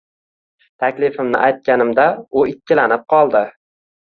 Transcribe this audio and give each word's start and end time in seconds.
Taklifimni 0.83 1.39
aytganimda 1.49 2.07
u 2.41 2.47
ikkilanib 2.55 3.05
qoldi 3.15 3.45